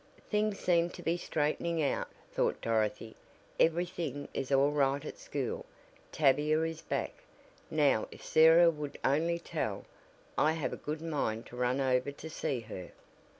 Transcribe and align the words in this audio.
"Things 0.31 0.57
seem 0.57 0.89
to 0.97 1.03
be 1.03 1.15
straightening 1.15 1.83
out," 1.83 2.07
thought 2.33 2.59
Dorothy. 2.59 3.15
"Every 3.59 3.85
thing 3.85 4.29
is 4.33 4.51
all 4.51 4.71
right 4.71 5.05
at 5.05 5.19
school, 5.19 5.63
Tavia 6.11 6.63
is 6.63 6.81
back, 6.81 7.13
now 7.69 8.07
if 8.09 8.25
Sarah 8.25 8.71
would 8.71 8.97
only 9.05 9.37
tell 9.37 9.85
I 10.39 10.53
have 10.53 10.73
a 10.73 10.75
good 10.75 11.03
mind 11.03 11.45
to 11.45 11.55
run 11.55 11.79
over 11.79 12.11
to 12.11 12.29
see 12.31 12.61
her." 12.61 12.89